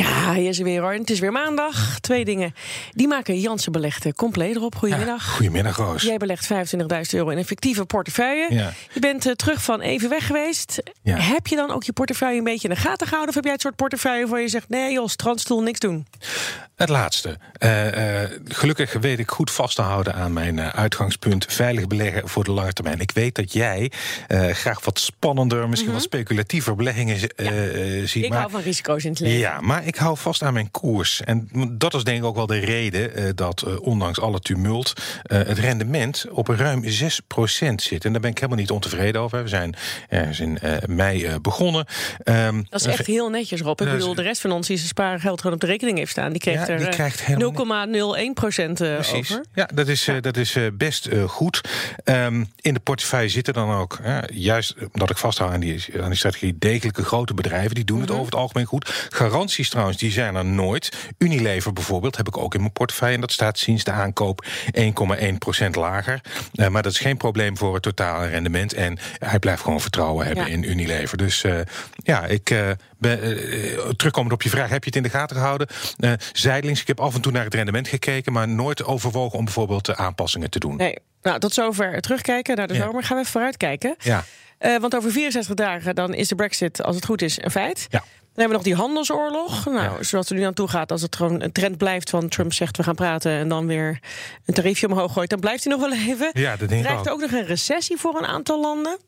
Ja, 0.00 0.34
hier 0.34 0.48
is 0.48 0.58
er 0.58 0.64
weer 0.64 0.80
hoor. 0.80 0.92
Het 0.92 1.10
is 1.10 1.18
weer 1.18 1.32
maandag. 1.32 2.00
Twee 2.00 2.24
dingen. 2.24 2.54
Die 2.90 3.08
maken 3.08 3.40
Jansen 3.40 3.72
belegde 3.72 4.14
compleet 4.14 4.56
erop. 4.56 4.74
Goedemiddag. 4.74 5.26
Ja, 5.26 5.32
goedemiddag, 5.32 5.76
Roos. 5.76 6.02
Jij 6.02 6.16
belegt 6.16 6.48
25.000 6.52 6.56
euro 7.10 7.28
in 7.28 7.38
een 7.38 7.44
fictieve 7.44 7.84
portefeuille. 7.84 8.54
Ja. 8.54 8.72
Je 8.92 9.00
bent 9.00 9.26
uh, 9.26 9.32
terug 9.32 9.62
van 9.62 9.80
even 9.80 10.08
weg 10.08 10.26
geweest. 10.26 10.82
Ja. 11.02 11.16
Heb 11.16 11.46
je 11.46 11.56
dan 11.56 11.70
ook 11.70 11.82
je 11.82 11.92
portefeuille 11.92 12.38
een 12.38 12.44
beetje 12.44 12.68
in 12.68 12.74
de 12.74 12.80
gaten 12.80 13.06
gehouden? 13.06 13.28
Of 13.28 13.34
heb 13.34 13.44
jij 13.44 13.52
het 13.52 13.62
soort 13.62 13.76
portefeuille 13.76 14.26
waar 14.26 14.40
je 14.40 14.48
zegt... 14.48 14.68
nee 14.68 14.92
joh, 14.92 15.08
strandstoel, 15.08 15.62
niks 15.62 15.78
doen? 15.78 16.06
Het 16.76 16.88
laatste. 16.88 17.38
Uh, 17.58 18.20
uh, 18.22 18.28
gelukkig 18.44 18.92
weet 18.92 19.18
ik 19.18 19.30
goed 19.30 19.50
vast 19.50 19.76
te 19.76 19.82
houden 19.82 20.14
aan 20.14 20.32
mijn 20.32 20.60
uitgangspunt... 20.60 21.44
veilig 21.48 21.86
beleggen 21.86 22.28
voor 22.28 22.44
de 22.44 22.50
lange 22.50 22.72
termijn. 22.72 23.00
Ik 23.00 23.10
weet 23.10 23.34
dat 23.34 23.52
jij 23.52 23.92
graag 24.50 24.84
wat 24.84 24.98
spannender, 24.98 25.68
misschien 25.68 25.90
mm 25.90 25.96
-hmm. 25.96 26.04
wat 26.04 26.12
speculatiever 26.12 26.76
beleggingen 26.76 27.18
ziet. 28.08 28.24
Ik 28.24 28.28
maar, 28.28 28.38
hou 28.38 28.50
van 28.50 28.60
risico's 28.60 29.04
in 29.04 29.10
het 29.10 29.20
leven. 29.20 29.38
Ja, 29.38 29.60
maar 29.60 29.86
ik 29.90 29.96
hou 29.96 30.16
vast 30.16 30.42
aan 30.42 30.52
mijn 30.52 30.70
koers. 30.70 31.20
En 31.24 31.48
dat 31.70 31.94
is 31.94 32.04
denk 32.04 32.18
ik 32.18 32.24
ook 32.24 32.36
wel 32.36 32.46
de 32.46 32.58
reden 32.58 33.18
uh, 33.18 33.28
dat 33.34 33.64
uh, 33.66 33.80
ondanks 33.80 34.20
alle 34.20 34.40
tumult 34.40 34.92
uh, 34.96 35.38
het 35.38 35.58
rendement 35.58 36.26
op 36.30 36.48
ruim 36.48 36.84
6% 36.84 36.88
zit. 37.76 38.04
En 38.04 38.12
daar 38.12 38.20
ben 38.20 38.30
ik 38.30 38.38
helemaal 38.38 38.58
niet 38.58 38.70
ontevreden 38.70 39.20
over. 39.20 39.42
We 39.42 39.48
zijn 39.48 39.74
ergens 40.08 40.40
in 40.40 40.58
mei 40.86 41.38
begonnen. 41.38 41.86
Um, 42.24 42.66
dat 42.68 42.80
is 42.80 42.86
echt 42.86 43.06
heel 43.06 43.28
netjes, 43.30 43.60
Rob. 43.60 43.80
Ik 43.80 43.90
bedoel, 43.90 44.14
de 44.14 44.22
rest 44.22 44.40
van 44.40 44.52
ons 44.52 44.66
die 44.66 44.76
zijn 44.76 44.88
spaargeld 44.88 45.40
gewoon 45.40 45.54
op 45.54 45.60
de 45.60 45.66
rekening 45.66 45.98
heeft 45.98 46.10
staan, 46.10 46.32
die 46.32 46.50
ja, 46.50 46.64
die 46.64 46.88
krijgt 46.88 47.26
er 47.26 47.38
0,01% 47.38 47.40
over. 49.16 49.44
Ja, 49.54 49.68
dat 49.74 49.88
is, 49.88 50.04
ja. 50.04 50.20
dat 50.20 50.36
is 50.36 50.56
best 50.72 51.08
goed. 51.26 51.60
Um, 52.04 52.48
in 52.60 52.74
de 52.74 52.80
portefeuille 52.80 53.28
zitten 53.28 53.54
dan 53.54 53.70
ook, 53.70 53.98
juist 54.32 54.74
omdat 54.92 55.10
ik 55.10 55.16
vasthoud 55.16 55.52
aan 55.52 55.60
die, 55.60 55.84
aan 56.00 56.08
die 56.08 56.18
strategie, 56.18 56.56
degelijke 56.58 57.04
grote 57.04 57.34
bedrijven. 57.34 57.74
Die 57.74 57.84
doen 57.84 57.96
mm 57.96 58.02
-hmm. 58.02 58.10
het 58.10 58.20
over 58.20 58.32
het 58.32 58.40
algemeen 58.40 58.66
goed. 58.66 59.08
Garanties 59.08 59.68
trouwens, 59.80 60.00
die 60.00 60.12
zijn 60.12 60.34
er 60.34 60.44
nooit. 60.44 60.92
Unilever 61.18 61.72
bijvoorbeeld 61.72 62.16
heb 62.16 62.26
ik 62.26 62.36
ook 62.36 62.54
in 62.54 62.60
mijn 62.60 62.72
portefeuille. 62.72 63.14
En 63.14 63.20
dat 63.20 63.32
staat 63.32 63.58
sinds 63.58 63.84
de 63.84 63.90
aankoop 63.90 64.44
1,1% 64.78 65.70
lager. 65.70 66.20
Uh, 66.54 66.68
maar 66.68 66.82
dat 66.82 66.92
is 66.92 66.98
geen 66.98 67.16
probleem 67.16 67.56
voor 67.56 67.74
het 67.74 67.82
totale 67.82 68.26
rendement. 68.26 68.72
En 68.72 68.98
hij 69.18 69.38
blijft 69.38 69.62
gewoon 69.62 69.80
vertrouwen 69.80 70.26
hebben 70.26 70.46
ja. 70.46 70.52
in 70.52 70.70
Unilever. 70.70 71.18
Dus 71.18 71.42
uh, 71.42 71.60
ja, 71.96 72.24
ik 72.24 72.50
uh, 72.50 72.68
ben, 72.98 73.18
terugkomend 73.96 74.34
op 74.34 74.42
je 74.42 74.48
vraag, 74.48 74.68
heb 74.68 74.84
je 74.84 74.88
het 74.88 74.96
in 74.96 75.02
de 75.02 75.08
gaten 75.18 75.36
gehouden? 75.36 75.66
zijdelings, 76.32 76.80
ik 76.80 76.86
heb 76.86 77.00
af 77.00 77.14
en 77.14 77.20
toe 77.20 77.32
naar 77.32 77.44
het 77.44 77.54
rendement 77.54 77.88
gekeken, 77.88 78.32
maar 78.32 78.48
nooit 78.48 78.84
overwogen 78.84 79.38
om 79.38 79.44
bijvoorbeeld 79.44 79.96
aanpassingen 79.96 80.50
te 80.50 80.58
doen. 80.58 80.76
Nee, 80.76 80.96
nou 81.22 81.38
tot 81.38 81.52
zover 81.54 82.00
terugkijken 82.00 82.56
naar 82.56 82.68
de 82.68 82.74
Ja. 82.74 82.80
zomer. 82.84 83.02
Gaan 83.02 83.16
we 83.16 83.20
even 83.20 83.32
vooruitkijken. 83.32 83.94
Ja. 83.98 84.24
Want 84.80 84.96
over 84.96 85.10
64 85.10 85.54
dagen 85.54 85.94
dan 85.94 86.14
is 86.14 86.28
de 86.28 86.34
brexit, 86.34 86.82
als 86.82 86.96
het 86.96 87.04
goed 87.04 87.22
is, 87.22 87.42
een 87.42 87.50
feit. 87.50 87.86
Ja. 87.90 88.04
Dan 88.34 88.44
hebben 88.44 88.58
we 88.64 88.70
nog 88.70 88.76
die 88.78 88.86
handelsoorlog. 88.86 89.64
Nou, 89.64 89.76
Ja. 89.96 90.02
zoals 90.02 90.30
er 90.30 90.36
nu 90.36 90.42
aan 90.42 90.54
toe 90.54 90.68
gaat, 90.68 90.92
als 90.92 91.02
het 91.02 91.16
gewoon 91.16 91.40
een 91.42 91.52
trend 91.52 91.76
blijft 91.76 92.10
van 92.10 92.28
Trump 92.28 92.52
zegt 92.52 92.76
we 92.76 92.82
gaan 92.82 92.94
praten 92.94 93.32
en 93.32 93.48
dan 93.48 93.66
weer 93.66 94.00
een 94.46 94.54
tariefje 94.54 94.86
omhoog 94.88 95.12
gooit, 95.12 95.30
dan 95.30 95.40
blijft 95.40 95.64
hij 95.64 95.72
nog 95.76 95.82
wel 95.88 95.92
even. 95.98 96.30
Ja, 96.32 96.56
dat 96.56 96.68
denk 96.68 96.84
ik 96.86 96.98
ook. 96.98 97.08
ook 97.08 97.20
nog 97.20 97.30
een 97.32 97.46
recessie 97.46 97.96
voor 97.96 98.18
een 98.18 98.26
aantal 98.26 98.60
landen. 98.60 98.98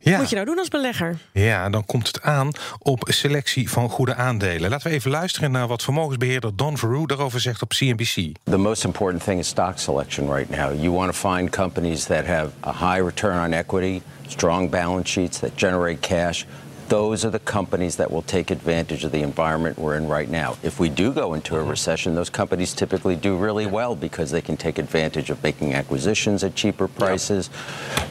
Ja. 0.00 0.10
Wat 0.10 0.20
moet 0.20 0.28
je 0.28 0.34
nou 0.34 0.46
doen 0.46 0.58
als 0.58 0.68
belegger? 0.68 1.18
Ja, 1.32 1.68
dan 1.70 1.84
komt 1.86 2.06
het 2.06 2.22
aan 2.22 2.50
op 2.78 3.04
selectie 3.10 3.70
van 3.70 3.88
goede 3.90 4.14
aandelen. 4.14 4.70
Laten 4.70 4.88
we 4.90 4.94
even 4.94 5.10
luisteren 5.10 5.50
naar 5.50 5.66
wat 5.66 5.82
vermogensbeheerder 5.82 6.56
Don 6.56 6.78
Verrue 6.78 7.06
daarover 7.06 7.40
zegt 7.40 7.62
op 7.62 7.68
CNBC. 7.68 8.32
The 8.44 8.56
most 8.56 8.84
important 8.84 9.24
thing 9.24 9.38
is 9.38 9.46
stock 9.48 9.78
selection 9.78 10.34
right 10.34 10.50
now. 10.50 10.80
You 10.80 10.90
want 10.90 11.12
to 11.12 11.28
find 11.34 11.50
companies 11.50 12.04
that 12.04 12.26
have 12.26 12.48
a 12.66 12.72
high 12.92 13.04
return 13.04 13.44
on 13.44 13.52
equity, 13.52 14.00
strong 14.26 14.70
balance 14.70 15.10
sheets 15.10 15.38
that 15.38 15.50
generate 15.56 16.00
cash. 16.00 16.44
Those 16.88 17.26
are 17.26 17.30
the 17.38 17.52
companies 17.52 17.96
that 17.96 18.10
will 18.10 18.22
take 18.22 18.50
advantage 18.50 19.04
of 19.06 19.10
the 19.12 19.22
environment 19.22 19.76
we're 19.78 19.96
in 19.96 20.08
right 20.08 20.30
now. 20.30 20.56
If 20.62 20.78
we 20.80 20.88
do 20.88 21.12
go 21.12 21.34
into 21.34 21.56
a 21.56 21.62
recession, 21.62 22.14
those 22.14 22.30
companies 22.30 22.72
typically 22.72 23.16
do 23.20 23.36
really 23.44 23.66
well 23.70 23.96
because 23.98 24.30
they 24.30 24.40
can 24.42 24.56
take 24.56 24.80
advantage 24.80 25.30
of 25.32 25.38
making 25.42 25.74
acquisitions 25.74 26.42
at 26.42 26.54
cheaper 26.56 26.88
prices, 26.88 27.50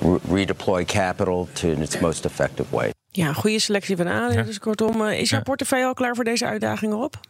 re- 0.00 0.18
redeploy 0.44 0.84
capital 0.86 1.48
to 1.54 1.66
in 1.66 1.82
its 1.82 2.00
most 2.00 2.24
effective 2.24 2.66
way. 2.70 2.90
Ja, 3.12 3.28
een 3.28 3.34
goede 3.34 3.58
selectie 3.58 3.96
van 3.96 4.08
aandelen. 4.08 4.46
Dus 4.46 4.58
kortom, 4.58 5.06
eh, 5.06 5.20
is 5.20 5.30
jouw 5.30 5.42
portefeuille 5.42 5.86
al 5.86 5.94
klaar 5.94 6.14
voor 6.14 6.24
deze 6.24 6.46
uitdagingen 6.46 6.96
op? 6.96 7.20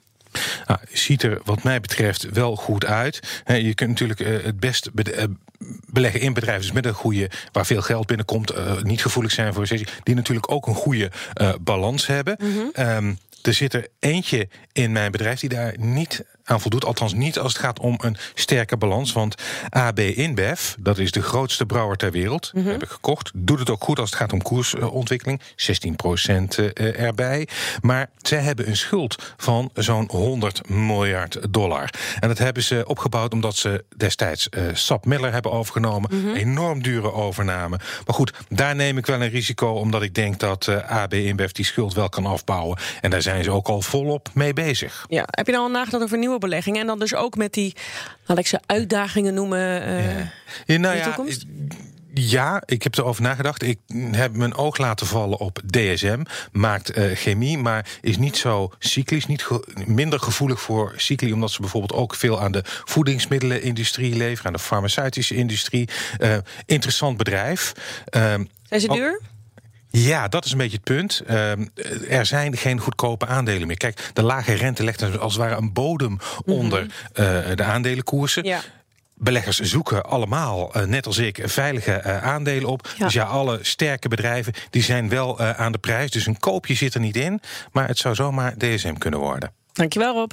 Nou, 0.66 0.80
ziet 0.92 1.22
er 1.22 1.40
wat 1.44 1.62
mij 1.62 1.80
betreft 1.80 2.30
wel 2.30 2.56
goed 2.56 2.84
uit. 2.84 3.40
Hè, 3.44 3.54
je 3.54 3.74
kunt 3.74 3.88
natuurlijk 3.90 4.20
eh, 4.20 4.44
het 4.44 4.60
best 4.60 4.92
be- 4.92 5.12
eh, 5.12 5.24
beleggen 5.86 6.20
in 6.20 6.32
bedrijven 6.32 6.62
dus 6.62 6.72
met 6.72 6.86
een 6.86 6.94
goede, 6.94 7.30
waar 7.52 7.66
veel 7.66 7.82
geld 7.82 8.06
binnenkomt, 8.06 8.50
eh, 8.50 8.82
niet 8.82 9.02
gevoelig 9.02 9.32
zijn 9.32 9.52
voor 9.52 9.62
recessie, 9.62 9.88
die 10.02 10.14
natuurlijk 10.14 10.50
ook 10.50 10.66
een 10.66 10.74
goede 10.74 11.10
eh, 11.34 11.54
balans 11.60 12.06
hebben. 12.06 12.36
Ehm, 12.72 13.14
er 13.42 13.54
zit 13.54 13.74
er 13.74 13.88
eentje 13.98 14.48
in 14.72 14.92
mijn 14.92 15.10
bedrijf 15.10 15.40
die 15.40 15.48
daar 15.48 15.74
niet 15.78 16.24
aan 16.50 16.60
voldoet. 16.60 16.84
Althans 16.84 17.12
niet 17.12 17.38
als 17.38 17.52
het 17.52 17.62
gaat 17.62 17.80
om 17.80 17.94
een 17.98 18.16
sterke 18.34 18.76
balans. 18.76 19.12
Want 19.12 19.34
AB 19.68 19.98
InBev, 19.98 20.74
dat 20.78 20.98
is 20.98 21.10
de 21.10 21.22
grootste 21.22 21.66
brouwer 21.66 21.96
ter 21.96 22.10
wereld, 22.10 22.52
heb 22.54 22.82
ik 22.82 22.88
gekocht. 22.88 23.30
Doet 23.34 23.58
het 23.58 23.70
ook 23.70 23.84
goed 23.84 23.98
als 23.98 24.10
het 24.10 24.18
gaat 24.18 24.32
om 24.32 24.42
koersontwikkeling. 24.42 25.40
16% 25.40 25.44
eh, 26.54 27.00
erbij. 27.00 27.48
Maar 27.80 28.10
zij 28.18 28.38
hebben 28.38 28.68
een 28.68 28.76
schuld 28.76 29.34
van 29.36 29.70
zo'n 29.74 30.08
100 30.10 30.68
miljard 30.68 31.38
dollar. 31.50 31.90
En 32.20 32.28
dat 32.28 32.38
hebben 32.38 32.62
ze 32.62 32.84
opgebouwd 32.86 33.32
omdat 33.32 33.56
ze 33.56 33.84
destijds 33.96 34.48
eh 34.48 34.62
Sap 34.72 35.04
Miller 35.04 35.32
hebben 35.32 35.52
overgenomen. 35.52 36.34
Enorm 36.34 36.82
dure 36.82 37.12
overname. 37.12 37.76
Maar 38.06 38.14
goed, 38.14 38.32
daar 38.48 38.74
neem 38.74 38.98
ik 38.98 39.06
wel 39.06 39.22
een 39.22 39.28
risico... 39.28 39.68
omdat 39.68 40.02
ik 40.02 40.14
denk 40.14 40.38
dat 40.38 40.66
eh, 40.66 40.90
AB 41.02 41.14
InBev 41.14 41.50
die 41.50 41.64
schuld 41.64 41.94
wel 41.94 42.08
kan 42.08 42.26
afbouwen. 42.26 42.78
En 43.00 43.10
daar 43.10 43.22
zijn 43.22 43.44
ze 43.44 43.50
ook 43.50 43.68
al 43.68 43.82
volop 43.82 44.28
mee 44.34 44.52
bezig. 44.52 45.04
Ja. 45.08 45.24
Heb 45.26 45.46
je 45.46 45.52
nou 45.52 45.64
al 45.64 45.70
nagedacht 45.70 46.02
over 46.02 46.18
nieuwe 46.18 46.38
beleggingen? 46.40 46.80
En 46.80 46.86
dan 46.86 46.98
dus 46.98 47.14
ook 47.14 47.36
met 47.36 47.52
die, 47.52 47.74
laat 48.26 48.38
ik 48.38 48.46
ze 48.46 48.60
uitdagingen 48.66 49.34
noemen. 49.34 49.82
eh, 49.82 50.04
Ja, 50.04 50.12
nou 50.14 50.26
in 50.66 50.82
de 50.82 50.88
ja, 50.88 51.04
toekomst? 51.04 51.44
Ja, 52.14 52.62
ik 52.66 52.82
heb 52.82 52.96
erover 52.98 53.22
nagedacht. 53.22 53.62
Ik 53.62 53.78
heb 54.10 54.36
mijn 54.36 54.54
oog 54.54 54.76
laten 54.78 55.06
vallen 55.06 55.38
op 55.38 55.60
DSM. 55.70 56.22
Maakt 56.52 56.90
eh, 56.90 57.16
chemie, 57.16 57.58
maar 57.58 57.86
is 58.00 58.16
niet 58.18 58.36
zo 58.36 58.72
cyclisch. 58.78 59.26
Niet 59.26 59.42
ge- 59.44 59.66
minder 59.86 60.20
gevoelig 60.20 60.60
voor 60.60 60.92
cycli. 60.96 61.32
Omdat 61.32 61.50
ze 61.50 61.60
bijvoorbeeld 61.60 61.92
ook 62.00 62.14
veel 62.14 62.40
aan 62.40 62.52
de 62.52 62.62
voedingsmiddelenindustrie 62.84 64.14
leveren. 64.16 64.46
Aan 64.46 64.52
de 64.52 64.58
farmaceutische 64.58 65.34
industrie. 65.34 65.88
Eh, 66.18 66.36
interessant 66.66 67.16
bedrijf. 67.16 67.72
Ehm, 68.04 68.44
Zijn 68.68 68.80
ze 68.80 68.88
ook- 68.88 68.96
duur? 68.96 69.20
Ja, 69.90 70.28
dat 70.28 70.44
is 70.44 70.52
een 70.52 70.58
beetje 70.58 70.76
het 70.76 70.84
punt. 70.84 71.22
Ehm, 71.26 71.66
er 72.08 72.26
zijn 72.26 72.56
geen 72.56 72.80
goedkope 72.80 73.26
aandelen 73.26 73.66
meer. 73.66 73.76
Kijk, 73.76 74.10
de 74.12 74.22
lage 74.22 74.52
rente 74.52 74.84
legt 74.84 75.18
als 75.18 75.32
het 75.32 75.42
ware 75.42 75.56
een 75.56 75.72
bodem 75.72 76.18
onder 76.44 76.86
eh, 77.12 77.24
de 77.54 77.62
aandelenkoersen. 77.62 78.44
Ja. 78.44 78.60
Beleggers 79.22 79.58
zoeken 79.58 80.04
allemaal, 80.04 80.74
eh, 80.74 80.84
net 80.84 81.06
als 81.06 81.18
ik, 81.18 81.40
veilige 81.44 81.92
eh, 81.92 82.22
aandelen 82.22 82.68
op. 82.68 82.88
Ja. 82.96 83.04
Dus 83.04 83.14
ja, 83.14 83.24
alle 83.24 83.58
sterke 83.62 84.08
bedrijven 84.08 84.52
die 84.70 84.82
zijn 84.82 85.08
wel 85.08 85.38
eh, 85.38 85.50
aan 85.50 85.72
de 85.72 85.78
prijs. 85.78 86.10
Dus 86.10 86.26
een 86.26 86.38
koopje 86.38 86.74
zit 86.74 86.94
er 86.94 87.00
niet 87.00 87.16
in. 87.16 87.40
Maar 87.72 87.88
het 87.88 87.98
zou 87.98 88.14
zomaar 88.14 88.56
DSM 88.56 88.94
kunnen 88.94 89.20
worden. 89.20 89.52
Dankjewel 89.72 90.14
Rob. 90.14 90.32